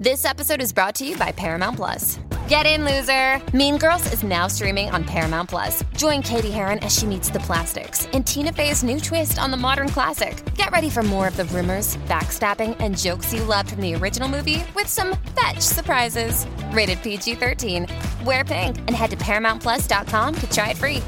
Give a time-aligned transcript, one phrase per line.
[0.00, 2.18] This episode is brought to you by Paramount Plus.
[2.48, 3.38] Get in, loser!
[3.54, 5.84] Mean Girls is now streaming on Paramount Plus.
[5.94, 9.58] Join Katie Heron as she meets the plastics in Tina Fey's new twist on the
[9.58, 10.42] modern classic.
[10.54, 14.26] Get ready for more of the rumors, backstabbing, and jokes you loved from the original
[14.26, 16.46] movie with some fetch surprises.
[16.72, 17.86] Rated PG 13.
[18.24, 21.02] Wear pink and head to ParamountPlus.com to try it free.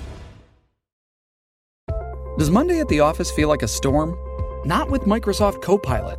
[2.36, 4.14] Does Monday at the office feel like a storm?
[4.66, 6.18] Not with Microsoft Copilot.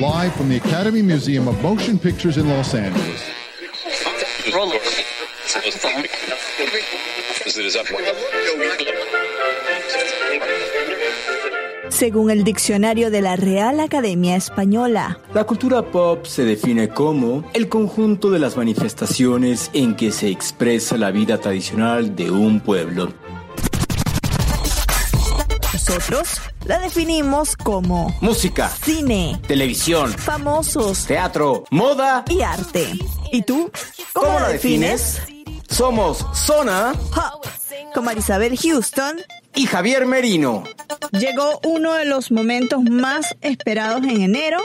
[0.00, 3.20] Live from the Academy Museum of Motion Pictures in Los Angeles.
[11.90, 17.68] Según el diccionario de la Real Academia Española, La cultura pop se define como el
[17.68, 23.12] conjunto de las manifestaciones en que se expresa la vida tradicional de un pueblo.
[25.88, 32.22] Nosotros la definimos como Música, cine, televisión, famosos teatro, moda.
[32.28, 32.86] y arte.
[33.32, 33.70] ¿Y tú?
[34.12, 35.22] ¿Cómo, ¿Cómo la la defines?
[35.70, 37.46] Somos Zona Hop.
[37.94, 39.16] Con Marisabel Houston
[39.54, 40.64] y Javier Merino.
[41.12, 44.60] llegó uno de los momentos más esperados en enero,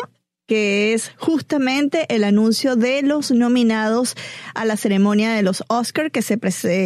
[0.47, 4.15] que es justamente el anuncio de los nominados
[4.53, 6.38] a la ceremonia de los Oscar que se,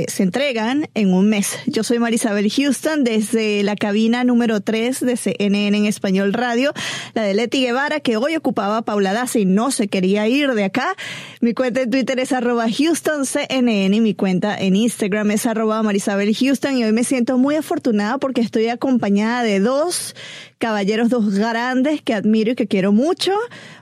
[0.07, 1.57] se entregan en un mes.
[1.65, 6.73] Yo soy Marisabel Houston desde la cabina número 3 de CNN en Español Radio,
[7.13, 10.63] la de Leti Guevara, que hoy ocupaba Paula Daza y no se quería ir de
[10.63, 10.95] acá.
[11.41, 16.33] Mi cuenta en Twitter es arroba HoustonCNN y mi cuenta en Instagram es arroba Marisabel
[16.33, 20.15] Houston y hoy me siento muy afortunada porque estoy acompañada de dos
[20.59, 23.33] caballeros, dos grandes que admiro y que quiero mucho.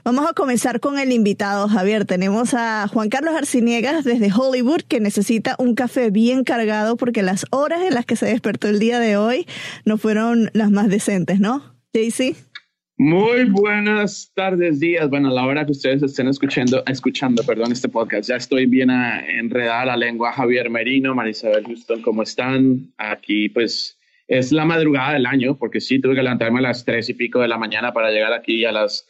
[0.04, 2.04] Vamos a comenzar con el invitado, Javier.
[2.04, 7.46] Tenemos a Juan Carlos Arciniegas desde Hollywood que necesita un café bien cargado porque las
[7.50, 9.46] horas en las que se despertó el día de hoy
[9.84, 11.62] no fueron las más decentes, ¿no?
[11.92, 12.36] JC.
[13.00, 15.08] Muy buenas tardes, días.
[15.08, 18.90] Bueno, a la hora que ustedes estén escuchando, escuchando, perdón, este podcast, ya estoy bien
[18.90, 20.32] enredada la lengua.
[20.32, 22.92] Javier Merino, Marisabel Houston, ¿cómo están?
[22.98, 23.96] Aquí, pues,
[24.26, 27.38] es la madrugada del año, porque sí, tuve que levantarme a las tres y pico
[27.38, 29.06] de la mañana para llegar aquí a las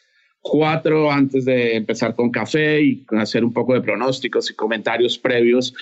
[0.48, 5.74] cuatro antes de empezar con café y hacer un poco de pronósticos y comentarios previos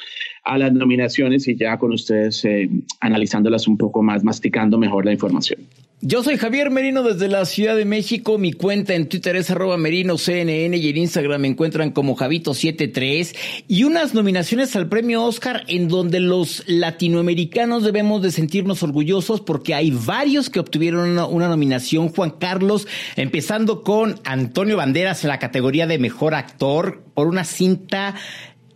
[0.45, 2.69] a las nominaciones y ya con ustedes eh,
[3.01, 5.61] analizándolas un poco más, masticando mejor la información.
[6.03, 8.37] Yo soy Javier Merino desde la Ciudad de México.
[8.37, 13.35] Mi cuenta en Twitter es arroba merinoCNN y en Instagram me encuentran como Javito73.
[13.67, 19.75] Y unas nominaciones al premio Oscar en donde los latinoamericanos debemos de sentirnos orgullosos porque
[19.75, 22.11] hay varios que obtuvieron una, una nominación.
[22.11, 22.87] Juan Carlos,
[23.17, 28.15] empezando con Antonio Banderas en la categoría de Mejor Actor por una cinta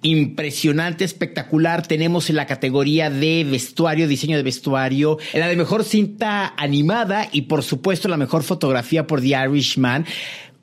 [0.02, 1.86] impresionante, espectacular.
[1.86, 7.28] Tenemos en la categoría de vestuario, diseño de vestuario, en la de mejor cinta animada
[7.32, 10.06] y por supuesto la mejor fotografía por The Irishman.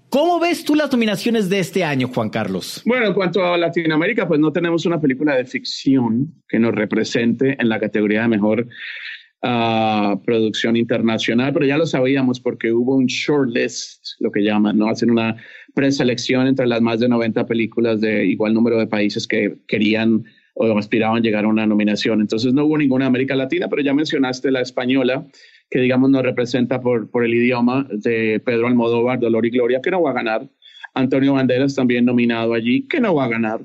[0.10, 2.82] ¿Cómo ves tú las nominaciones de este año, Juan Carlos?
[2.86, 7.58] Bueno, en cuanto a Latinoamérica, pues no tenemos una película de ficción que nos represente
[7.60, 8.68] en la categoría de mejor
[9.44, 14.88] ah, producción internacional, pero ya lo sabíamos porque hubo un shortlist, lo que llaman, ¿no?
[14.88, 15.36] Hacen una
[15.78, 20.24] preselección entre las más de 90 películas de igual número de países que querían
[20.56, 22.20] o aspiraban llegar a una nominación.
[22.20, 25.28] Entonces no hubo ninguna América Latina, pero ya mencionaste la española,
[25.70, 29.92] que digamos nos representa por, por el idioma de Pedro Almodóvar, Dolor y Gloria, que
[29.92, 30.50] no va a ganar.
[30.96, 33.62] Antonio Banderas también nominado allí, que no va a ganar.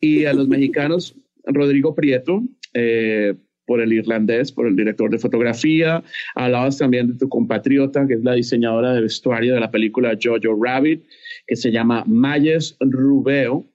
[0.00, 1.16] Y a los mexicanos,
[1.46, 2.44] Rodrigo Prieto,
[2.74, 3.34] eh,
[3.66, 6.02] por el irlandés, por el director de fotografía.
[6.34, 10.58] Hablabas también de tu compatriota, que es la diseñadora de vestuario de la película Jojo
[10.58, 11.04] Rabbit,
[11.46, 13.66] que se llama Mayes Rubeo.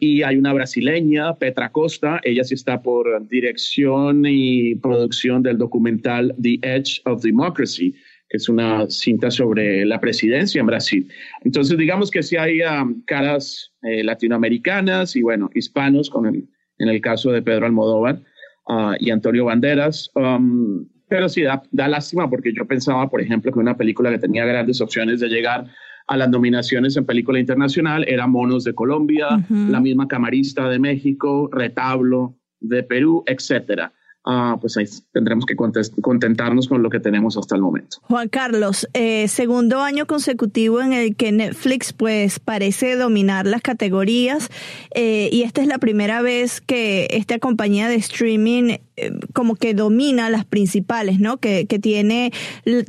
[0.00, 6.34] Y hay una brasileña, Petra Costa, ella sí está por dirección y producción del documental
[6.40, 7.92] The Edge of Democracy,
[8.28, 11.08] que es una cinta sobre la presidencia en Brasil.
[11.42, 17.00] Entonces, digamos que sí hay um, caras eh, latinoamericanas y, bueno, hispanos, con en el
[17.00, 18.20] caso de Pedro Almodóvar
[18.68, 20.10] uh, y Antonio Banderas.
[20.14, 24.18] Um, pero sí, da, da lástima porque yo pensaba, por ejemplo, que una película que
[24.18, 25.66] tenía grandes opciones de llegar
[26.08, 31.50] a las nominaciones en película internacional era Monos de Colombia, la misma Camarista de México,
[31.52, 33.92] Retablo de Perú, etcétera.
[34.24, 37.98] Ah, pues ahí tendremos que contentarnos con lo que tenemos hasta el momento.
[38.02, 44.50] Juan Carlos, eh, segundo año consecutivo en el que Netflix pues parece dominar las categorías
[44.94, 49.72] eh, y esta es la primera vez que esta compañía de streaming eh, como que
[49.72, 51.38] domina las principales, ¿no?
[51.38, 52.32] Que, que tiene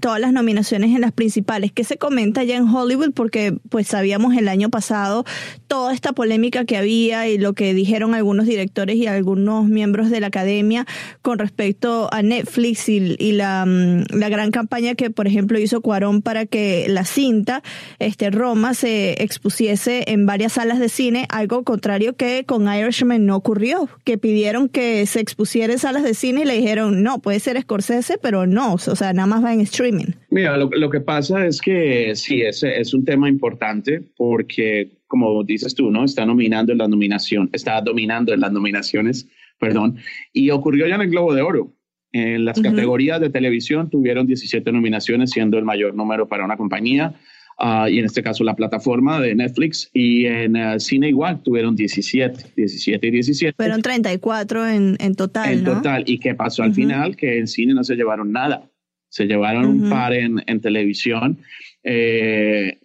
[0.02, 1.72] todas las nominaciones en las principales.
[1.72, 3.14] ¿Qué se comenta ya en Hollywood?
[3.14, 5.24] Porque pues sabíamos el año pasado
[5.68, 10.20] toda esta polémica que había y lo que dijeron algunos directores y algunos miembros de
[10.20, 10.86] la academia
[11.30, 16.48] con respecto a Netflix y, mm, la, gran campaña que, por ejemplo, hizo Cuarón para
[16.48, 17.62] que la cinta,
[18.00, 23.36] este Roma, se expusiese en varias salas de cine, algo contrario que con Irishman no
[23.36, 27.40] ocurrió, que pidieron que se expusiera en salas de cine y le dijeron, no, puede
[27.40, 30.14] ser Scorsese, pero no, o sea, nada más va en streaming.
[30.32, 35.44] Mira, lo, lo que pasa es que sí, es, es un tema importante porque, como
[35.44, 36.06] dices tú, ¿no?
[36.06, 39.28] Está nominando en la nominación, está dominando en las nominaciones,
[39.60, 39.98] perdón,
[40.34, 41.74] y ocurrió ya en el Globo de Oro.
[42.12, 47.14] En las categorías de televisión tuvieron 17 nominaciones, siendo el mayor número para una compañía.
[47.62, 51.76] Ah, y en este caso la plataforma de Netflix, y en uh, cine igual tuvieron
[51.76, 53.56] 17, 17 y 17.
[53.56, 55.52] Fueron 34 en, en total.
[55.52, 57.18] En total, ¿y qué pasó al final?
[57.18, 58.70] Que en cine no se llevaron nada,
[59.10, 61.38] se llevaron un par en, en televisión.
[61.84, 62.80] Eh,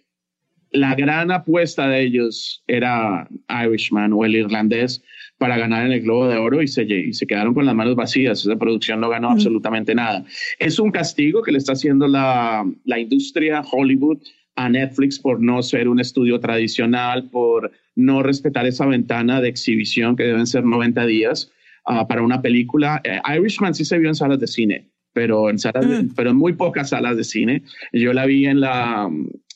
[0.71, 3.29] la gran apuesta de ellos era
[3.65, 5.01] Irishman o el irlandés
[5.37, 7.95] para ganar en el Globo de Oro y se, y se quedaron con las manos
[7.95, 8.39] vacías.
[8.39, 10.23] Esa producción no ganó absolutamente nada.
[10.59, 14.19] Es un castigo que le está haciendo la, la industria Hollywood
[14.55, 20.15] a Netflix por no ser un estudio tradicional, por no respetar esa ventana de exhibición
[20.15, 21.51] que deben ser 90 días
[21.87, 23.01] uh, para una película.
[23.03, 26.15] Eh, Irishman sí se vio en salas de cine, pero en, salas mm.
[26.15, 27.63] pero en muy pocas salas de cine.
[27.91, 29.09] Yo la vi en, la,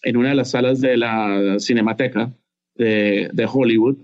[0.04, 2.34] en una de las salas de la Cinemateca
[2.76, 3.98] de, de Hollywood.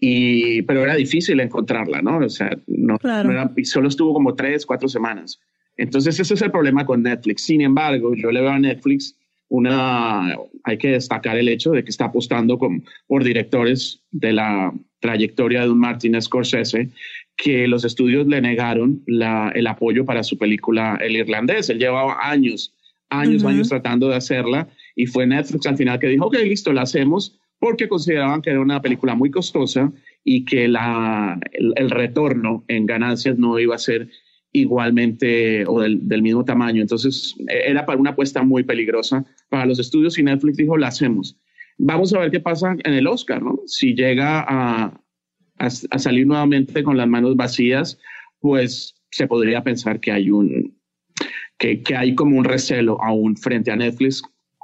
[0.00, 2.18] Y, pero era difícil encontrarla, ¿no?
[2.18, 5.40] O sea, no, no era, solo estuvo como tres, cuatro semanas.
[5.76, 7.42] Entonces, ese es el problema con Netflix.
[7.42, 9.16] Sin embargo, yo le veo a Netflix
[9.48, 14.72] una, hay que destacar el hecho de que está apostando con, por directores de la
[15.00, 16.90] trayectoria de un Martin Scorsese,
[17.36, 21.70] que los estudios le negaron la, el apoyo para su película El Irlandés.
[21.70, 22.74] Él llevaba años,
[23.10, 26.82] años, años tratando de hacerla y fue Netflix al final que dijo, ok, listo, la
[26.82, 29.92] hacemos porque consideraban que era una película muy costosa
[30.24, 34.08] y que la, el retorno en ganancias no iba a ser
[34.52, 36.80] igualmente o del, mismo tamaño.
[36.80, 40.88] Entonces e, era para una apuesta muy peligrosa para los estudios y Netflix dijo, la
[40.88, 41.36] hacemos.
[41.78, 43.60] Vamos a ver qué pasa en el Oscar, ¿no?
[43.66, 45.00] Si llega a,
[45.58, 47.98] a, salir nuevamente con las manos vacías,
[48.40, 50.76] pues se podría pensar que hay un,
[51.56, 54.22] que, que hay como un recelo aún frente a Netflix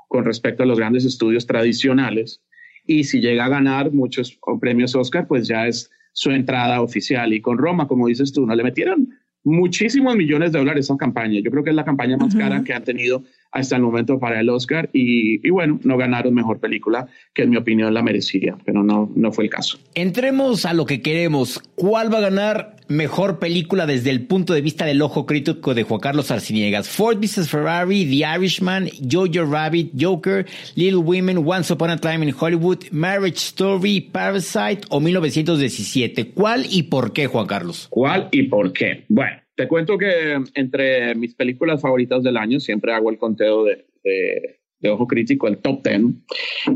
[0.09, 2.43] con respecto a los grandes estudios tradicionales.
[2.87, 7.33] Y si llega a ganar muchos premios Oscar, pues ya es su entrada oficial.
[7.33, 9.09] Y con Roma, como dices tú, no le metieron
[9.45, 11.41] muchísimos millones de dólares esa campaña.
[11.41, 13.23] Yo creo que es la campaña más cara que han tenido
[13.53, 17.57] hasta el momento para el Oscar y, bueno, no ganaron mejor película, que en mi
[17.57, 19.79] opinión la merecía, pero no, no fue el caso.
[19.95, 21.63] Entremos a lo que queremos.
[21.75, 25.83] ¿Cuál va a ganar mejor película desde el punto de vista del ojo crítico de
[25.83, 26.89] Juan Carlos Arciniegas?
[26.89, 27.49] Ford vs.
[27.49, 33.39] Ferrari, The Irishman, Jojo Rabbit, Joker, Little Women, Once Upon a Time in Hollywood, Marriage
[33.39, 36.31] Story, Parasite o 1917.
[36.31, 37.87] ¿Cuál y por qué, Juan Carlos?
[37.91, 39.05] ¿Cuál y por qué?
[39.09, 39.45] Bueno.
[39.57, 44.59] Te cuento que entre mis películas favoritas del año siempre hago el conteo de, de,
[44.91, 46.03] Ojo Crítico, el top 10.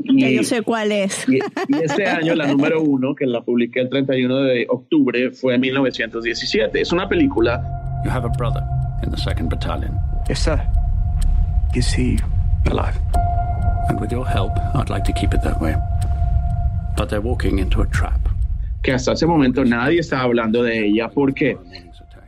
[0.05, 1.29] Y, yo sé cuál es.
[1.29, 1.39] Y,
[1.83, 6.81] este año la número uno, que la publiqué el 31 de octubre, fue 1917.
[6.81, 7.63] Es una película...
[8.05, 8.63] You have a brother
[9.03, 9.99] in the second battalion.
[10.29, 10.61] Yes, sir.
[11.75, 12.19] Is he
[12.71, 12.97] alive?
[13.89, 15.75] And with your help, I'd like to keep it that way.
[16.97, 18.21] But they're walking into a trap.
[18.83, 21.09] Que hasta ese momento nadie estaba hablando de ella.
[21.09, 21.57] ¿Por qué?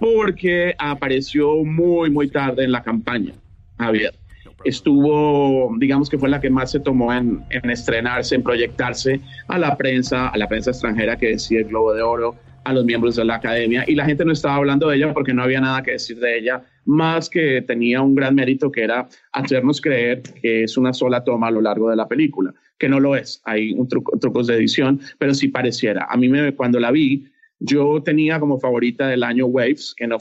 [0.00, 3.34] porque apareció muy, muy tarde en la campaña,
[3.78, 4.14] Javier.
[4.64, 9.76] Estuvo, digamos que fue la que más se tomó en, estrenarse, en proyectarse a la
[9.76, 13.24] prensa, a la prensa extranjera que decía el Globo de Oro, a los miembros de
[13.24, 15.92] la academia, y la gente no estaba hablando de ella porque no había nada que
[15.92, 20.76] decir de ella, más que tenía un gran mérito que era hacernos creer que es
[20.76, 23.88] una sola toma a lo largo de la película, que no lo es, hay un
[23.88, 26.06] truco, trucos de edición, pero sí pareciera.
[26.10, 27.26] A mí me, cuando la vi,
[27.60, 30.18] yo tenía como favorita del año Waves, que no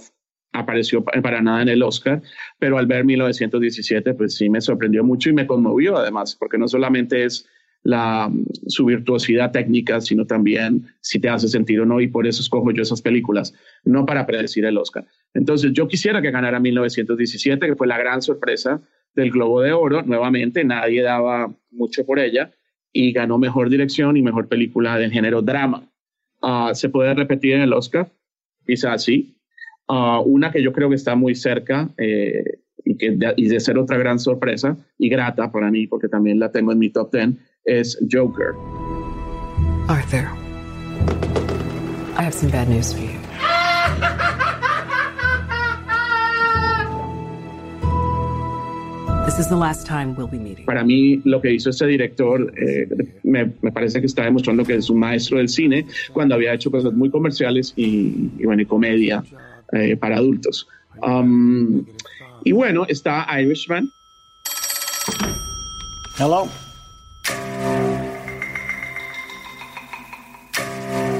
[0.51, 2.22] apareció para nada en el Oscar,
[2.58, 6.68] pero al ver 1917, pues sí me sorprendió mucho y me conmovió además, porque no
[6.68, 7.48] solamente es
[7.84, 8.32] la,
[8.68, 12.72] su virtuosidad técnica, sino también si te hace sentir o no, y por eso escojo
[12.72, 13.53] yo esas películas,
[13.84, 15.06] no para predecir el Oscar.
[15.34, 18.82] Entonces, yo quisiera que ganara 1917, que fue la gran sorpresa
[19.15, 22.51] del Globo de Oro, nuevamente nadie daba mucho por ella,
[22.91, 25.89] y ganó mejor dirección y mejor película de género drama.
[26.41, 28.12] Ah, se puede repetir en el Oscar,
[28.65, 29.38] quizás sí.
[29.91, 33.60] Uh, una que yo creo que está muy cerca eh, y, que de, y de
[33.60, 37.12] ser otra gran sorpresa y grata para mí, porque también la tengo en mi top
[37.12, 37.29] 10,
[37.65, 38.53] es Joker.
[39.88, 40.27] Arthur,
[42.15, 43.17] I have some bad news for you.
[49.25, 50.65] This is the last time we'll be meeting.
[50.67, 52.88] Para mí, lo que hizo este director eh,
[53.24, 56.69] me, me, parece que está demostrando que es un maestro del cine cuando había hecho
[56.69, 59.24] cosas muy comerciales y, y bueno, y comedia
[59.73, 60.67] eh, para adultos.
[61.01, 61.85] Um,
[62.43, 63.91] y bueno, está Irishman.
[66.17, 66.49] Hello.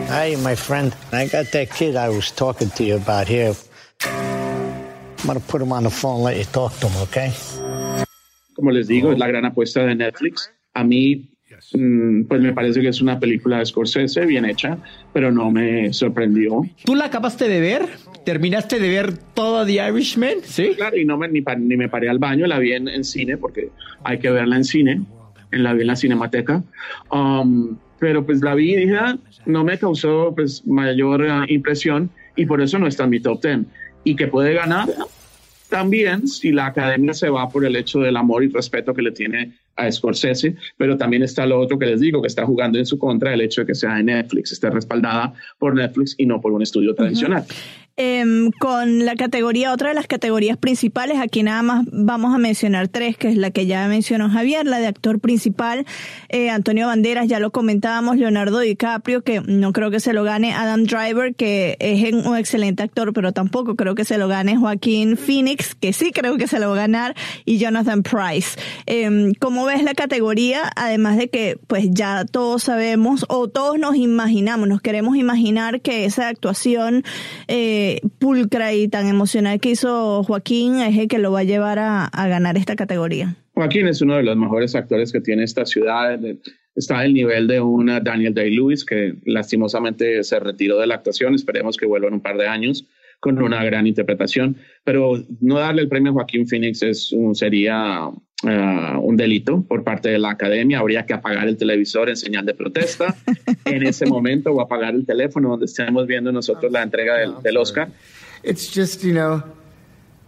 [0.10, 0.94] Hey, my friend.
[1.14, 3.54] I got that kid I was talking to you about here.
[4.02, 7.32] I'm going to put him on the phone and let you talk to him, okay?
[8.56, 10.52] Como les digo, es la gran apuesta de Netflix.
[10.74, 11.30] A mí,
[11.74, 14.80] mm, pues me parece que es una película de Scorsese bien hecha,
[15.14, 16.64] pero no me sorprendió.
[16.84, 17.90] ¿Tú la acabaste de ver?
[18.30, 20.36] ¿Terminaste de ver toda The Irishman?
[20.44, 20.74] Sí.
[20.76, 23.38] Claro, y no me, ni, ni me paré al baño, la vi en, en, cine,
[23.38, 23.72] porque
[24.04, 25.02] hay que verla en cine,
[25.52, 26.62] en la vi en la cinemateca.
[27.12, 29.18] Um, pero pues la vi y dije, ah,
[29.48, 33.42] no me causó pues mayor uh, impresión y por eso no está en mi top
[33.42, 33.62] 10.
[34.04, 34.88] Y que puede ganar
[35.70, 39.12] también si la academia se va por el hecho del amor y respeto que le
[39.12, 42.86] tiene a Scorsese, pero también está lo otro que les digo, que está jugando en
[42.86, 46.42] su contra el hecho de que sea de Netflix, esté respaldada por Netflix y no
[46.42, 47.44] por un estudio tradicional.
[47.48, 47.89] Uh -huh.
[48.02, 48.24] Eh,
[48.60, 53.18] con la categoría, otra de las categorías principales, aquí nada más vamos a mencionar tres,
[53.18, 55.86] que es la que ya mencionó Javier, la de actor principal,
[56.30, 60.54] eh, Antonio Banderas, ya lo comentábamos, Leonardo DiCaprio, que no creo que se lo gane,
[60.54, 65.18] Adam Driver, que es un excelente actor, pero tampoco creo que se lo gane Joaquín
[65.18, 68.58] Phoenix, que sí creo que se lo va a ganar, y Jonathan Price.
[68.86, 70.72] Eh, ¿Cómo ves la categoría?
[70.78, 76.06] Además de que, pues ya todos sabemos, o todos nos imaginamos, nos queremos imaginar que
[76.06, 77.04] esa actuación,
[77.50, 77.89] eh,
[78.20, 82.06] pulcra y tan emocional que hizo Joaquín es el que lo va a llevar a,
[82.06, 83.36] a, ganar esta categoría.
[83.54, 86.20] Joaquín es uno de los mejores actores que tiene esta ciudad.
[86.76, 91.36] Está al nivel de una Daniel Day-Lewis, que lastimosamente se retiró de la actuación.
[91.36, 92.86] Esperemos que vuelva en un par de años
[93.20, 94.58] con una gran interpretación.
[94.84, 99.84] Pero no darle el premio a Joaquín Phoenix es un, sería uh, un delito por
[99.84, 100.80] parte de la academia.
[100.80, 103.16] Habría que apagar el televisor en señal de protesta
[103.66, 107.58] en ese momento o apagar el teléfono donde estemos viendo nosotros la entrega del, del
[107.58, 107.90] Oscar.
[108.44, 109.44] It's just, you know,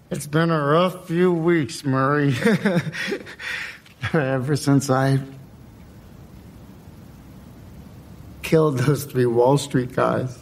[0.10, 2.36] it's been a rough few weeks, Murray.
[4.14, 5.20] Ever since I
[8.42, 10.38] killed those three Wall Street guys.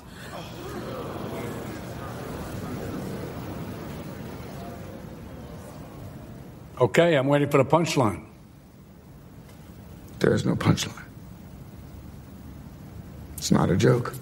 [6.79, 8.23] Okay, I'm waiting for the punchline.
[10.19, 11.03] There is no punchline.
[13.37, 14.13] It's not a joke.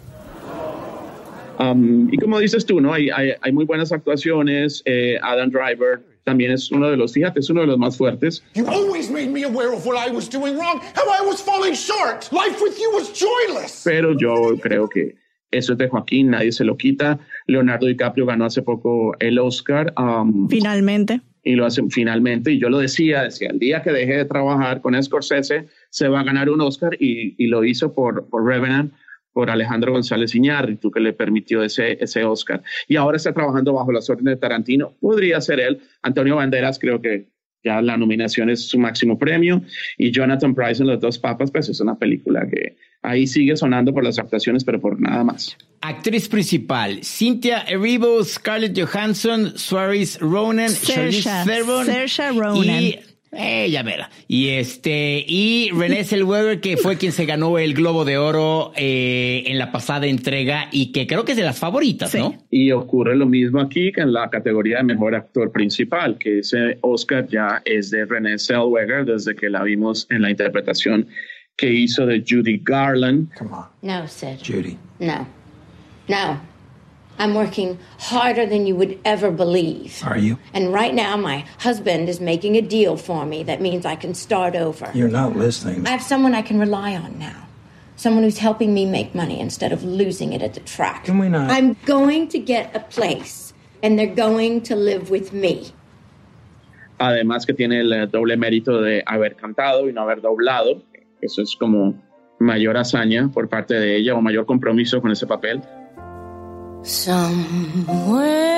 [1.60, 2.94] Um, y como dices tú, ¿no?
[2.94, 4.82] Hay, hay, hay muy buenas actuaciones.
[4.86, 8.44] Eh, Adam Driver también es uno de los, fíjate, es uno de los más fuertes.
[8.54, 11.74] You always made me aware of what I was doing wrong, how I was falling
[11.74, 12.32] short.
[12.32, 13.84] Life with you was joyless.
[13.84, 15.16] Pero yo creo que
[15.52, 17.20] eso es de Joaquín, nadie se lo quita.
[17.48, 19.94] Leonardo DiCaprio ganó hace poco el Oscar.
[19.98, 21.22] Um, finalmente.
[21.48, 22.52] Y lo hacen finalmente.
[22.52, 26.20] Y yo lo decía, decía, el día que deje de trabajar con Scorsese, se va
[26.20, 28.92] a ganar un Oscar y, y lo hizo por, por Revenant
[29.38, 32.64] por Alejandro González Iñárritu, que le permitió ese, ese Oscar.
[32.88, 34.96] Y ahora está trabajando bajo las órdenes de Tarantino.
[35.00, 35.80] Podría ser él.
[36.02, 37.28] Antonio Banderas, creo que
[37.64, 39.62] ya la nominación es su máximo premio.
[39.96, 43.94] Y Jonathan Price en Los Dos Papas, pues es una película que ahí sigue sonando
[43.94, 45.58] por las actuaciones, pero por nada más.
[45.82, 52.82] Actriz principal, Cynthia Erivo, Scarlett Johansson, Suarez Ronan, Theron Saoirse Ronan.
[52.84, 53.00] y
[53.32, 54.10] ella mera.
[54.28, 59.44] Y este, y Renée Zellweger, que fue quien se ganó el Globo de Oro eh,
[59.46, 62.18] en la pasada entrega y que creo que es de las favoritas, Sí.
[62.20, 62.36] ¿no?
[62.50, 66.80] Y ocurre lo mismo aquí que en la categoría de mejor actor principal, que ese
[66.82, 71.08] Oscar ya es de René Zellweger desde que la vimos en la interpretación
[71.58, 73.34] que hizo de Judy Garland.
[73.36, 74.42] Come on, No, Sid.
[74.42, 74.78] Judy.
[75.00, 75.26] No.
[76.08, 76.40] No.
[77.20, 80.04] I'm working harder than you would ever believe.
[80.06, 80.38] Are you?
[80.54, 84.14] And right now, my husband is making a deal for me that means I can
[84.14, 84.92] start over.
[84.94, 85.88] You're not listening.
[85.88, 87.48] I have someone I can rely on now.
[87.96, 91.06] Someone who's helping me make money instead of losing it at the track.
[91.06, 91.50] Can we not?
[91.50, 95.72] I'm going to get a place, and they're going to live with me.
[97.00, 100.84] Además que tiene el eh, doble mérito de haber cantado y no haber doblado.
[101.22, 101.96] Eso es como
[102.40, 105.62] mayor hazaña por parte de ella o mayor compromiso con ese papel.
[106.84, 108.58] Somewhere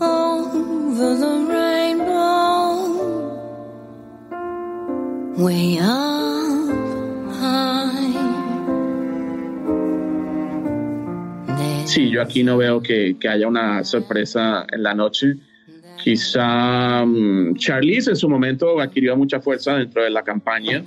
[0.00, 2.86] over the rainbow,
[5.36, 6.72] way up
[7.40, 8.14] high,
[11.86, 15.36] sí, yo aquí no veo que, que haya una sorpresa en la noche.
[16.06, 20.84] Quizá um, Charlize en su momento adquirió mucha fuerza dentro de la campaña,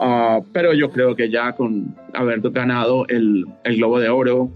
[0.00, 4.50] uh, pero yo creo que ya con haber ganado el, el Globo de Oro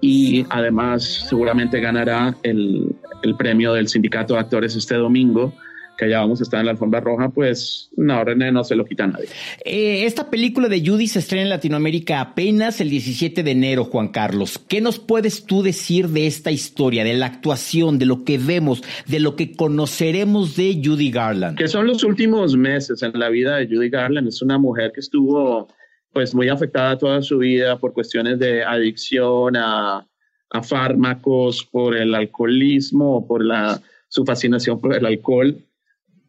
[0.00, 5.52] y además seguramente ganará el, el premio del Sindicato de Actores este domingo,
[5.98, 8.84] que ya vamos a estar en la alfombra roja, pues no, René no se lo
[8.84, 9.26] quita a nadie.
[9.64, 14.08] Eh, esta película de Judy se estrena en Latinoamérica apenas el 17 de enero, Juan
[14.08, 14.60] Carlos.
[14.68, 18.84] ¿Qué nos puedes tú decir de esta historia, de la actuación, de lo que vemos,
[19.08, 21.58] de lo que conoceremos de Judy Garland?
[21.58, 24.28] Que son los últimos meses en la vida de Judy Garland.
[24.28, 25.66] Es una mujer que estuvo
[26.12, 30.06] pues muy afectada toda su vida por cuestiones de adicción a,
[30.50, 35.64] a fármacos, por el alcoholismo, por la, su fascinación por el alcohol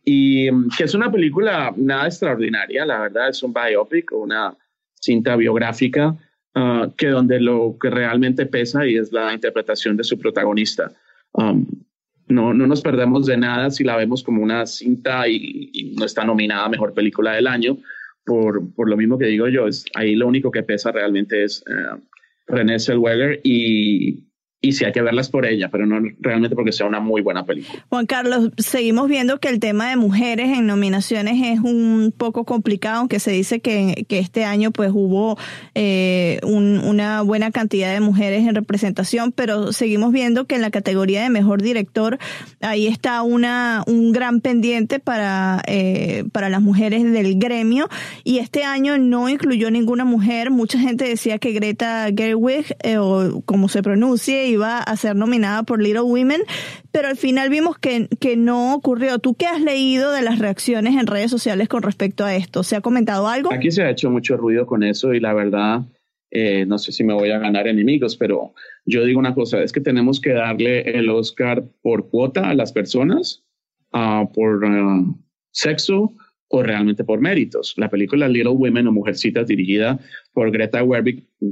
[0.04, 4.56] y mm, que es una película nada extraordinaria, la verdad, es un biopic, una
[5.00, 6.16] cinta biográfica,
[6.56, 10.92] uh, que donde lo que realmente pesa y es la interpretación de su protagonista.
[11.34, 11.66] Um,
[12.28, 16.06] no, no nos perdemos de nada si la vemos como una cinta y, y no
[16.06, 17.78] está nominada a Mejor Película del Año,
[18.24, 21.64] por, por, lo mismo que digo yo, es, ahí lo único que pesa realmente es
[21.68, 22.00] uh,
[22.48, 24.29] René Zellweger y,
[24.62, 27.46] y sí hay que verlas por ella, pero no realmente porque sea una muy buena
[27.46, 27.86] película.
[27.88, 33.00] Juan Carlos, seguimos viendo que el tema de mujeres en nominaciones es un poco complicado,
[33.00, 35.38] aunque se dice que, que este año pues hubo
[35.76, 40.72] eh, un, una buena cantidad de mujeres en representación, pero seguimos viendo que en la
[40.72, 42.20] categoría de mejor director
[42.60, 47.88] ahí está una un gran pendiente para, eh, para las mujeres del gremio
[48.26, 50.52] y este año no incluyó ninguna mujer.
[50.52, 55.64] Mucha gente decía que Greta Gerwig, eh, o como se pronuncie, iba a ser nominada
[55.64, 56.42] por Little Women,
[56.92, 59.20] pero al final vimos que, que no ocurrió.
[59.20, 62.64] ¿Tú qué has leído de las reacciones en redes sociales con respecto a esto?
[62.64, 63.54] ¿Se ha comentado algo?
[63.54, 65.82] Aquí se ha hecho mucho ruido con eso y la verdad,
[66.32, 68.54] eh, no sé si me voy a ganar enemigos, pero
[68.86, 72.72] yo digo una cosa, es que tenemos que darle el Oscar por cuota a las
[72.72, 73.44] personas,
[73.94, 75.18] uh, por uh,
[75.52, 76.14] sexo,
[76.50, 77.74] o realmente por méritos.
[77.78, 80.00] La película Little Women o Mujercitas, dirigida
[80.34, 80.80] por Greta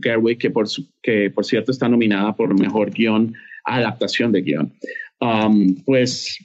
[0.01, 0.67] Gerwig, que, por,
[1.01, 4.73] que por cierto está nominada por mejor guion, adaptación de guion,
[5.21, 6.39] um, pues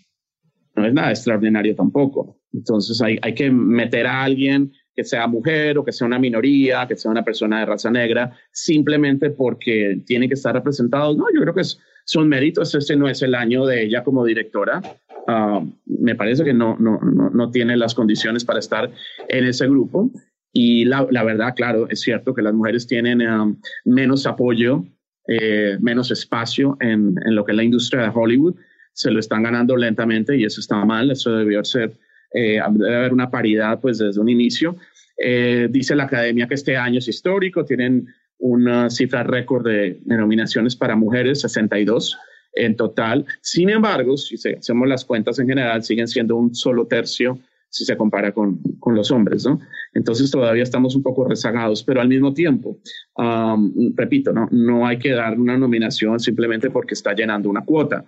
[0.76, 2.38] no es nada extraordinario tampoco.
[2.52, 6.86] Entonces hay, hay que meter a alguien que sea mujer o que sea una minoría,
[6.86, 11.14] que sea una persona de raza negra, simplemente porque tiene que estar representado.
[11.14, 12.74] No, yo creo que es, son méritos.
[12.74, 14.82] Este no es el año de ella como directora.
[15.26, 18.90] Uh, me parece que no, no, no, no, tiene las condiciones para estar
[19.28, 20.10] en ese grupo.
[20.52, 24.84] Y la, verdad, claro, es cierto que las mujeres tienen um, menos apoyo,
[25.26, 28.56] eh, menos espacio en, en, lo que es la industria de Hollywood.
[28.92, 31.10] Se lo están ganando lentamente y eso está mal.
[31.10, 31.92] Eso debió ser,
[32.34, 34.76] eh, debe haber una paridad pues desde un inicio.
[35.16, 38.08] Eh, dice la academia que este año es histórico, tienen
[38.38, 42.18] una cifra récord de, de nominaciones para mujeres, 62
[42.54, 43.24] en total.
[43.40, 47.38] Sin embargo, si hacemos las cuentas en general, siguen siendo un solo tercio
[47.72, 49.58] si se compara con, con los hombres, ¿no?
[49.94, 52.78] Entonces todavía estamos un poco rezagados, pero al mismo tiempo,
[53.16, 54.46] um, repito, ¿no?
[54.50, 58.04] no hay que dar una nominación simplemente porque está llenando una cuota.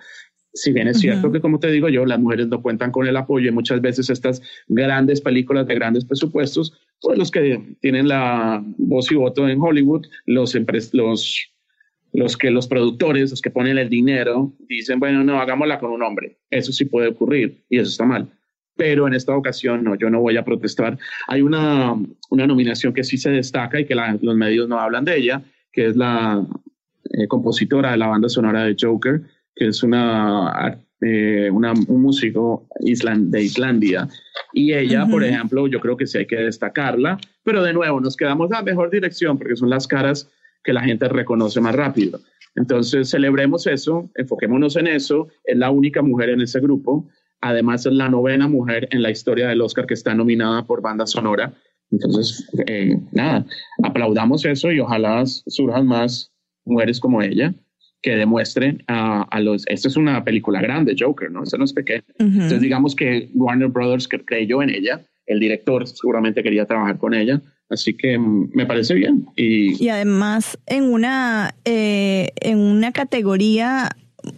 [0.52, 1.32] Si bien es cierto uh -huh.
[1.32, 4.10] que, como te digo yo, las mujeres no cuentan con el apoyo y muchas veces
[4.10, 9.60] estas grandes películas de grandes presupuestos, pues los que tienen la voz y voto en
[9.60, 10.54] Hollywood, los,
[10.92, 11.53] los
[12.14, 16.02] los que los productores, los que ponen el dinero, dicen, bueno, no, hagámosla con un
[16.02, 16.38] hombre.
[16.48, 18.30] Eso sí puede ocurrir y eso está mal.
[18.76, 20.96] Pero en esta ocasión no, yo no voy a protestar.
[21.26, 21.94] Hay una,
[22.30, 25.42] una nominación que sí se destaca y que la, los medios no hablan de ella,
[25.72, 26.46] que es la
[27.10, 29.22] eh, compositora de la banda sonora de Joker,
[29.56, 34.08] que es una, eh, una un músico island, de Islandia.
[34.52, 35.10] Y ella, uh -huh.
[35.10, 38.62] por ejemplo, yo creo que sí hay que destacarla, pero de nuevo nos quedamos a
[38.62, 40.30] mejor dirección porque son las caras
[40.64, 42.20] que la gente reconoce más rápido.
[42.56, 45.28] Entonces, celebremos eso, enfoquémonos en eso.
[45.44, 47.08] Es la única mujer en ese grupo.
[47.40, 51.06] Además, es la novena mujer en la historia del Oscar que está nominada por banda
[51.06, 51.52] sonora.
[51.90, 53.44] Entonces, eh, nada,
[53.82, 56.32] aplaudamos eso y ojalá surjan más
[56.64, 57.52] mujeres como ella
[58.02, 59.64] que demuestren uh, a los...
[59.66, 61.42] Esta es una película grande, Joker, ¿no?
[61.42, 62.04] Esta no es pequeña.
[62.18, 62.32] Uh -huh.
[62.32, 65.00] Entonces, digamos que Warner Brothers creyó en ella.
[65.26, 67.40] El director seguramente quería trabajar con ella.
[67.70, 69.26] Así que me parece bien.
[69.36, 73.90] Y, y además en una, eh, en una categoría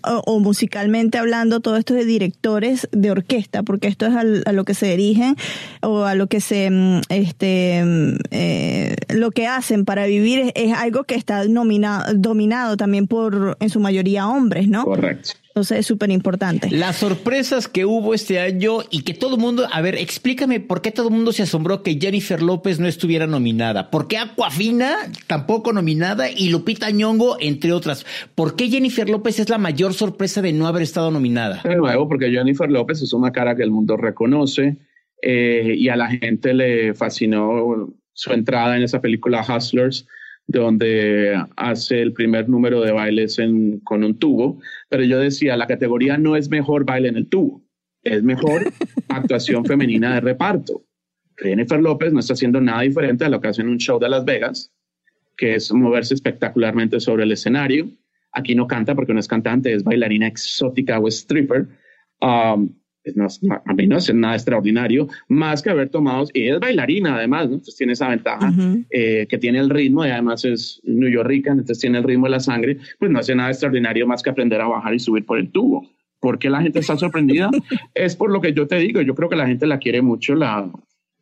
[0.02, 4.52] o, o, musicalmente hablando, todo esto de directores de orquesta, porque esto es al, a
[4.52, 5.36] lo que se dirigen
[5.82, 6.70] o a lo que se,
[7.08, 7.82] este,
[8.30, 13.56] eh, lo que hacen para vivir es, es algo que está nominado, dominado también por,
[13.60, 14.84] en su mayoría, hombres, ¿no?
[14.84, 15.32] Correcto.
[15.56, 16.70] Entonces es súper importante.
[16.70, 20.82] Las sorpresas que hubo este año y que todo el mundo, a ver, explícame por
[20.82, 23.90] qué todo el mundo se asombró que Jennifer López no estuviera nominada.
[23.90, 24.94] ¿Por qué Aquafina
[25.26, 28.04] tampoco nominada y Lupita Nyong'o, entre otras?
[28.34, 31.62] ¿Por qué Jennifer López es la mayor sorpresa de no haber estado nominada?
[31.64, 34.76] De nuevo, porque Jennifer López es una cara que el mundo reconoce
[35.22, 40.06] eh, y a la gente le fascinó su entrada en esa película Hustlers
[40.46, 43.38] donde hace el primer número de bailes
[43.84, 47.64] con un tubo, pero yo decía, la categoría no es mejor baile en el tubo,
[48.02, 48.62] es mejor
[49.08, 50.84] actuación femenina de reparto.
[51.36, 54.08] Jennifer López no está haciendo nada diferente a lo que hace en un show de
[54.08, 54.72] Las Vegas,
[55.36, 57.90] que es moverse espectacularmente sobre el escenario.
[58.32, 61.68] Aquí no canta porque no es cantante, es bailarina exótica o stripper.
[62.20, 62.74] Um,
[63.14, 63.26] no,
[63.64, 67.54] a mí no es nada extraordinario, más que haber tomado, y es bailarina además, ¿no?
[67.54, 68.52] entonces tiene esa ventaja,
[68.90, 72.30] eh, que tiene el ritmo y además es New York, entonces tiene el ritmo de
[72.30, 75.38] la sangre, pues no hace nada extraordinario más que aprender a bajar y subir por
[75.38, 75.88] el tubo.
[76.20, 77.50] ¿Por qué la gente está sorprendida?
[77.94, 80.34] es por lo que yo te digo, yo creo que la gente la quiere mucho,
[80.34, 80.70] la,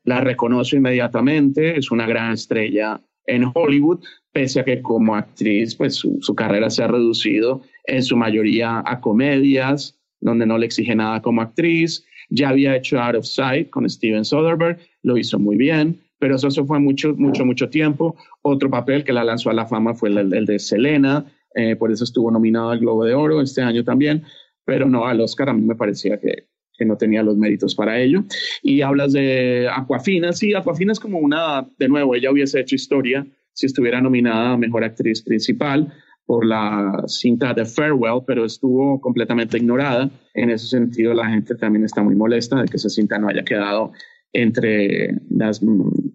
[0.05, 4.01] la reconoce inmediatamente, es una gran estrella en Hollywood,
[4.33, 8.83] pese a que como actriz, pues su, su carrera se ha reducido en su mayoría
[8.85, 12.05] a comedias, donde no le exige nada como actriz.
[12.31, 16.65] Ya había hecho Out of Sight con Steven Soderbergh, lo hizo muy bien, pero eso,
[16.65, 18.17] fue mucho, mucho, mucho tiempo.
[18.43, 22.05] Otro papel que la lanzó a la fama fue el, de Selena, eh, por eso
[22.05, 24.25] estuvo nominado al Globo de Oro este año también,
[24.65, 28.01] pero no, al Oscar a mí me parecía que, que no tenía los méritos para
[28.01, 28.25] ello.
[28.63, 33.27] Y hablas de Aquafina, sí, Aquafina es como una, de nuevo, ella hubiese hecho historia
[33.53, 35.93] si estuviera nominada a Mejor Actriz Principal
[36.27, 40.11] por la cinta de Farewell, pero estuvo completamente ignorada.
[40.35, 43.45] En ese sentido, la gente también está muy molesta de que esa cinta no haya
[43.45, 43.93] quedado
[44.33, 46.11] entre las, en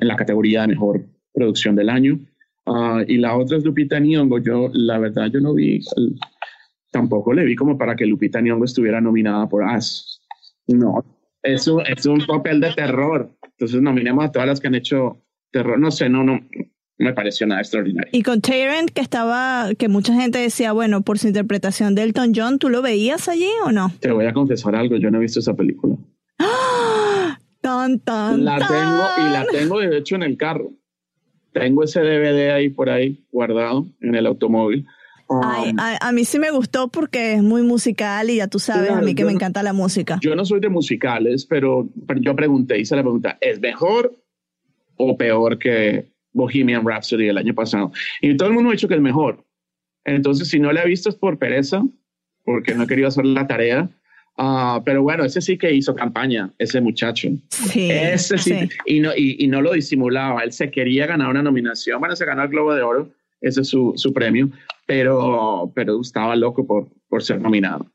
[0.00, 2.18] la categoría de mejor producción del año.
[2.66, 4.38] Ah, y la otra es Lupita Nyong'o.
[4.38, 5.80] Yo, la verdad, yo no vi,
[6.90, 10.20] tampoco le vi como para que Lupita Nyong'o estuviera nominada por As.
[10.68, 11.04] No,
[11.42, 13.30] eso es un papel de terror.
[13.42, 15.78] Entonces nominemos a todas las que han hecho terror.
[15.78, 16.40] No sé, no, no,
[17.02, 18.10] me pareció nada extraordinario.
[18.12, 22.32] Y con Tyrant, que estaba, que mucha gente decía, bueno, por su interpretación de Elton
[22.34, 23.92] John, ¿tú lo veías allí o no?
[24.00, 25.96] Te voy a confesar algo, yo no he visto esa película.
[26.38, 27.38] ¡Ah!
[27.60, 30.72] Tan, tan, la tengo y la tengo de hecho en el carro.
[31.52, 34.86] Tengo ese DVD ahí por ahí guardado en el automóvil.
[35.28, 39.00] Um, a, mí sí me gustó porque es muy musical y ya tú sabes, a
[39.00, 40.18] mí que me encanta la música.
[40.20, 44.14] Yo no soy de musicales, pero, pero yo pregunté, hice la pregunta, ¿es mejor
[44.96, 47.92] o peor que Bohemian Rhapsody el año pasado.
[48.20, 49.44] Y todo el mundo ha dicho que es mejor.
[50.04, 51.82] Entonces, si no le ha visto es por pereza,
[52.44, 53.88] porque no he querido hacer la tarea.
[54.38, 57.28] Ah, pero bueno, ese sí que hizo campaña, ese muchacho.
[57.50, 58.68] Sí, ese sí.
[58.86, 60.42] Y, no, y, no lo disimulaba.
[60.42, 62.00] Él se quería ganar una nominación.
[62.00, 64.50] Bueno, se ganó el Globo de Oro, ese es su, su premio,
[64.86, 67.86] pero, pero estaba loco por, por ser nominado.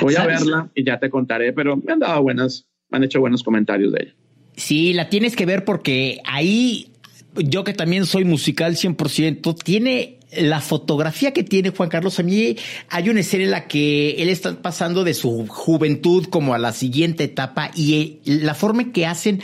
[0.00, 3.20] Voy a verla y ya te contaré, pero me han dado buenas, me han hecho
[3.20, 4.14] buenos comentarios de ella.
[4.56, 6.91] Sí, la tienes que ver porque ahí
[7.36, 12.18] yo que también soy musical 100%, tiene la fotografía que tiene Juan Carlos.
[12.18, 12.56] A mí
[12.88, 16.72] hay una escena en la que él está pasando de su juventud como a la
[16.72, 19.42] siguiente etapa y la forma en que hacen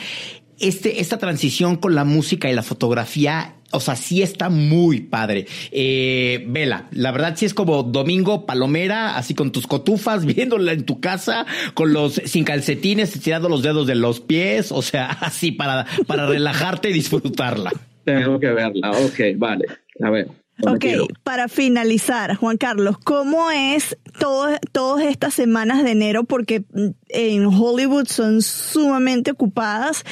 [0.58, 5.46] este, esta transición con la música y la fotografía o sea, sí está muy padre.
[5.70, 10.84] Eh, vela, la verdad sí es como domingo palomera, así con tus cotufas, viéndola en
[10.84, 15.52] tu casa, con los sin calcetines, estirando los dedos de los pies, o sea, así
[15.52, 17.72] para, para relajarte y disfrutarla.
[18.04, 19.66] Tengo que verla, ok, vale,
[20.02, 20.28] a ver.
[20.66, 20.84] Ok,
[21.22, 26.24] para finalizar, Juan Carlos, ¿cómo es todo, todas estas semanas de enero?
[26.24, 26.64] Porque
[27.10, 30.04] en Hollywood son sumamente ocupadas.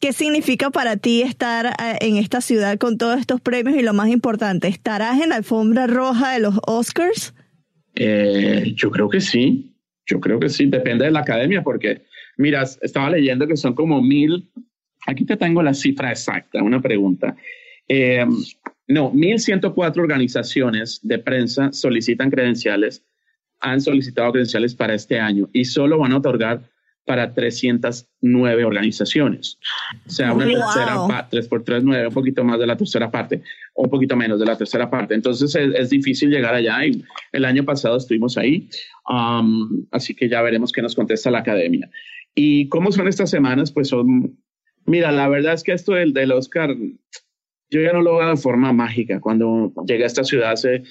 [0.00, 3.76] ¿Qué significa para ti estar eh, en esta ciudad con todos estos premios?
[3.76, 7.32] Y lo más importante, ¿estarás en la alfombra roja de los Oscars?
[7.94, 12.02] Eh, yo creo que sí, yo creo que sí, depende de la academia, porque,
[12.38, 14.50] mira, estaba leyendo que son como mil,
[15.06, 17.36] aquí te tengo la cifra exacta, una pregunta.
[17.86, 18.24] Eh,
[18.88, 23.04] no, 1.104 organizaciones de prensa solicitan credenciales,
[23.60, 26.62] han solicitado credenciales para este año y solo van a otorgar
[27.04, 29.58] para 309 organizaciones.
[30.06, 33.10] O sea, una tercera parte, 3 por 3, 9, un poquito más de la tercera
[33.10, 33.42] parte,
[33.74, 35.14] o un poquito menos de la tercera parte.
[35.14, 38.68] Entonces es, difícil llegar allá y el año pasado estuvimos ahí,
[39.08, 41.90] um, así que ya veremos qué nos contesta la academia.
[42.34, 43.72] ¿Y cómo son estas semanas?
[43.72, 44.38] Pues son,
[44.86, 46.74] mira, la verdad es que esto del, del Oscar
[47.72, 49.18] yo ya no lo veo de forma mágica.
[49.18, 50.82] Cuando llegué a esta ciudad hace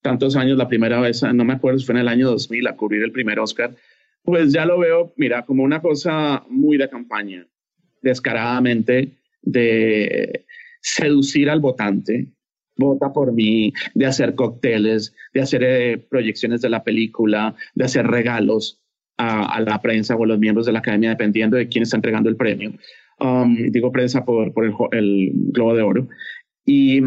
[0.00, 2.76] tantos años, la primera vez, no me acuerdo si fue en el año 2000 a
[2.76, 3.76] cubrir el primer Oscar,
[4.24, 7.46] pues ya lo veo, mira, como una cosa muy de campaña,
[8.00, 10.46] descaradamente de
[10.80, 12.28] seducir al votante,
[12.76, 18.06] vota por mí, de hacer cócteles, de hacer eh, proyecciones de la película, de hacer
[18.06, 18.82] regalos
[19.18, 22.28] a, la prensa o a los miembros de la academia, dependiendo de quién está entregando
[22.28, 22.72] el premio.
[23.22, 26.08] Um, digo prensa por, por el, Globo de Oro.
[26.66, 27.00] Y,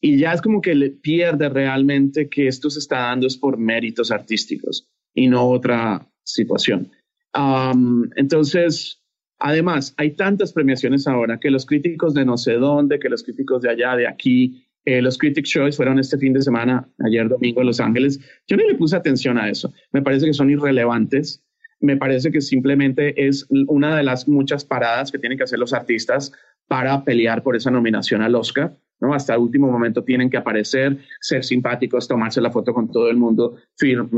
[0.00, 3.56] y ya es como que le pierde realmente que esto se está dando es por
[3.56, 6.90] méritos artísticos y no otra situación.
[7.34, 9.02] Um, entonces,
[9.38, 13.62] además, hay tantas premiaciones ahora que los críticos de no sé dónde, que los críticos
[13.62, 17.60] de allá, de aquí, eh, los Critic Choice fueron este fin de semana, ayer domingo
[17.60, 18.20] en Los Ángeles.
[18.48, 19.72] Yo no le puse atención a eso.
[19.92, 21.42] Me parece que son irrelevantes.
[21.82, 25.74] Me parece que simplemente es una de las muchas paradas que tienen que hacer los
[25.74, 26.32] artistas
[26.68, 28.76] para pelear por esa nominación al Oscar.
[29.00, 29.12] ¿no?
[29.12, 33.16] Hasta el último momento tienen que aparecer, ser simpáticos, tomarse la foto con todo el
[33.16, 33.56] mundo,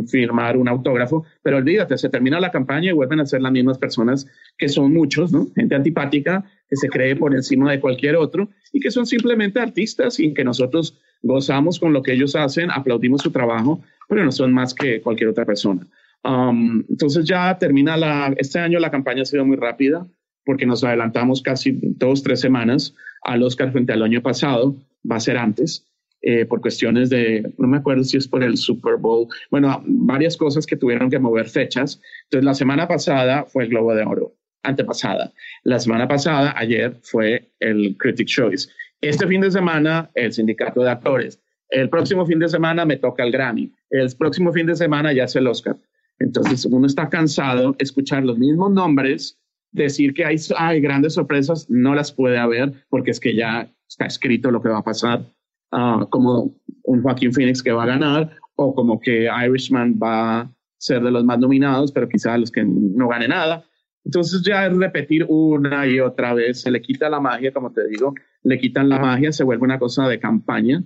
[0.06, 3.78] firmar un autógrafo, pero olvídate, se termina la campaña y vuelven a ser las mismas
[3.78, 4.26] personas
[4.58, 5.46] que son muchos, ¿no?
[5.56, 10.20] Gente antipática que se cree por encima de cualquier otro y que son simplemente artistas
[10.20, 14.52] y que nosotros gozamos con lo que ellos hacen, aplaudimos su trabajo, pero no son
[14.52, 15.86] más que cualquier otra persona.
[16.24, 20.06] Um, entonces ya termina la, este año la campaña ha sido muy rápida
[20.44, 24.76] porque nos adelantamos casi dos, tres semanas al Oscar frente al año pasado,
[25.10, 25.86] va a ser antes,
[26.22, 30.36] eh, por cuestiones de, no me acuerdo si es por el Super Bowl, bueno, varias
[30.36, 32.00] cosas que tuvieron que mover fechas.
[32.24, 35.32] Entonces, la semana pasada fue el Globo de Oro, antepasada.
[35.64, 38.70] La semana pasada, ayer, fue el Critic Choice.
[39.00, 41.40] Este fin de semana, el Sindicato de Actores.
[41.68, 43.72] El próximo fin de semana me toca el Grammy.
[43.90, 45.76] El próximo fin de semana ya es el Oscar.
[46.18, 49.38] Entonces, uno está cansado escuchar los mismos nombres
[49.74, 54.06] decir que hay, hay grandes sorpresas no las puede haber porque es que ya está
[54.06, 55.26] escrito lo que va a pasar,
[55.72, 60.52] ah, como un Joaquín Phoenix que va a ganar o como que Irishman va a
[60.78, 63.64] ser de los más nominados, pero quizá los que no gane nada.
[64.04, 67.86] Entonces ya es repetir una y otra vez, se le quita la magia, como te
[67.88, 70.84] digo, le quitan la magia, se vuelve una cosa de campaña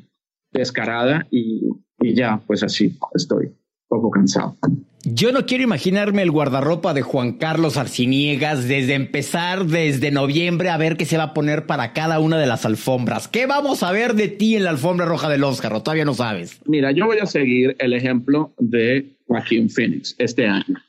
[0.52, 1.68] descarada y,
[2.00, 3.52] y ya, pues así estoy,
[3.88, 4.56] poco cansado.
[5.04, 10.76] Yo no quiero imaginarme el guardarropa de Juan Carlos Arciniegas desde empezar desde noviembre a
[10.76, 13.28] ver qué se va a poner para cada una de las alfombras.
[13.28, 15.72] ¿Qué vamos a ver de ti en la alfombra roja del Oscar?
[15.72, 16.60] ¿O todavía no sabes?
[16.66, 20.82] Mira, yo voy a seguir el ejemplo de Joaquín Phoenix este año,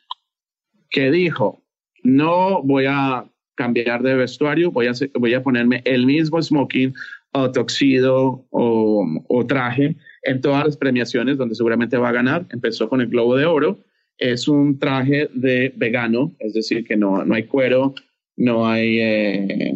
[0.89, 1.61] que dijo,
[2.01, 6.95] no voy a cambiar de vestuario, voy a, voy a ponerme el mismo smoking
[7.31, 12.47] o toxido o, o traje en todas las premiaciones donde seguramente va a ganar.
[12.49, 13.77] Empezó con el Globo de Oro
[14.19, 17.95] es un traje de vegano, es decir, que no, no hay cuero,
[18.35, 19.75] no hay eh,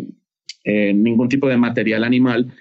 [0.65, 2.53] eh, ningún tipo de material animal,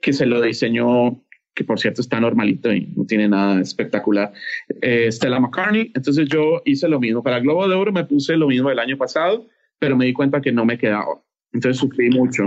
[0.00, 1.20] que se lo diseñó,
[1.54, 4.32] que por cierto está normalito y no tiene nada espectacular,
[4.80, 5.90] eh, Stella McCartney.
[5.94, 7.22] Entonces yo hice lo mismo.
[7.22, 9.48] Para Globo de Oro me puse lo mismo el año pasado,
[9.80, 11.20] pero me di cuenta que no me quedaba.
[11.52, 12.46] Entonces sufrí mucho.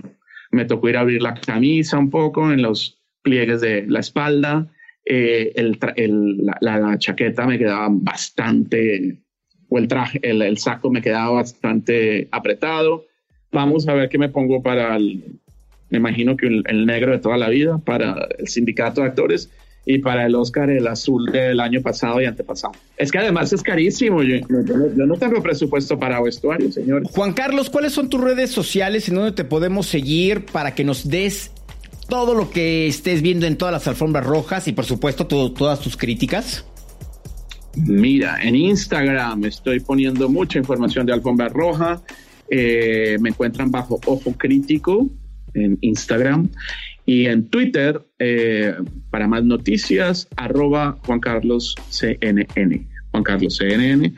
[0.52, 4.72] Me tocó ir a abrir la camisa un poco en los pliegues de la espalda
[5.06, 9.18] eh, el, el, la, chaqueta me quedaba bastante,
[9.70, 13.06] o el traje, el, el, saco me quedaba bastante apretado.
[13.52, 15.24] Vamos a ver qué me pongo para el,
[15.92, 19.50] me imagino que el, negro de toda la vida, para el sindicato de actores
[19.86, 22.74] y para el Oscar el azul del año pasado y antepasado.
[22.98, 24.24] Es que además es carísimo.
[24.24, 27.04] Yo, yo, no tengo presupuesto para vestuario, señor.
[27.10, 31.10] Juan Carlos, ¿cuáles son tus redes sociales en donde te podemos seguir para que nos
[31.10, 31.51] des
[32.12, 35.95] todo lo que estés viendo en todas las alfombras rojas y por supuesto todas tus
[35.95, 36.65] críticas?
[37.78, 42.02] Mira, en Instagram estoy poniendo mucha información de alfombra roja.
[42.50, 45.10] Eh, me encuentran bajo Ojo Crítico
[45.54, 46.50] en Instagram
[47.06, 48.76] y en Twitter eh,
[49.10, 52.88] para más noticias arroba Juan Carlos CNN.
[53.12, 54.13] Juan Carlos CNN.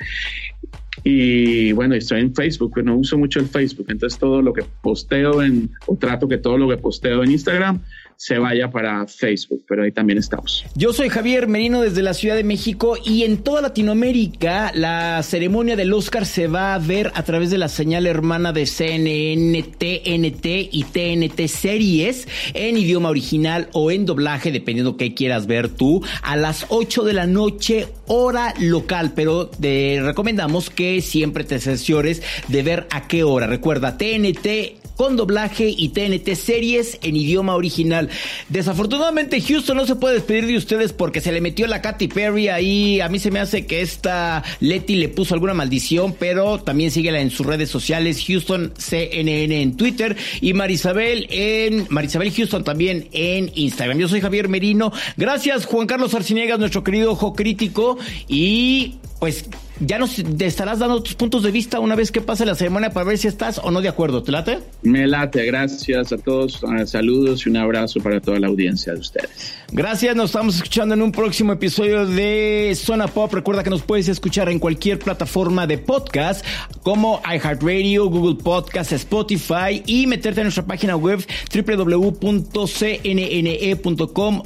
[1.04, 4.64] Y bueno, estoy en Facebook, pero no uso mucho el Facebook, entonces todo lo que
[4.82, 7.82] posteo en, o trato que todo lo que posteo en Instagram
[8.18, 10.66] se vaya para Facebook, pero ahí también estamos.
[10.76, 15.76] Yo soy Javier Merino desde la Ciudad de México y en toda Latinoamérica la ceremonia
[15.76, 20.46] del Oscar se va a ver a través de la señal hermana de CNN, TNT
[20.72, 26.36] y TNT Series en idioma original o en doblaje, dependiendo qué quieras ver tú, a
[26.36, 32.64] las 8 de la noche hora local, pero te recomendamos que siempre te asesores de
[32.64, 33.48] ver a qué hora.
[33.48, 38.10] Recuerda, TNT con doblaje y TNT series en idioma original.
[38.50, 42.48] Desafortunadamente Houston no se puede despedir de ustedes porque se le metió la Katy Perry
[42.50, 43.02] ahí.
[43.02, 47.20] A mí se me hace que esta Letty le puso alguna maldición, pero también síguela
[47.20, 53.52] en sus redes sociales Houston CNN en Twitter y Marisabel en Marisabel Houston también en
[53.56, 53.98] Instagram.
[53.98, 54.92] Yo soy Javier Merino.
[55.18, 59.46] Gracias Juan Carlos Arciniegas, nuestro querido ojo crítico y pues
[59.86, 63.06] ya nos estarás dando tus puntos de vista una vez que pase la ceremonia para
[63.06, 64.24] ver si estás o no de acuerdo.
[64.24, 64.60] ¿Te late?
[64.82, 69.00] Me late, gracias a todos, uh, saludos y un abrazo para toda la audiencia de
[69.00, 69.54] ustedes.
[69.72, 73.34] Gracias, nos estamos escuchando en un próximo episodio de Zona Pop.
[73.34, 76.46] Recuerda que nos puedes escuchar en cualquier plataforma de podcast
[76.84, 82.24] como iHeartRadio, Google Podcast, Spotify y meterte en nuestra página web www.cnne.com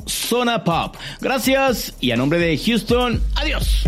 [0.06, 0.95] Zona Pop.
[1.21, 3.88] Gracias y a nombre de Houston, adiós.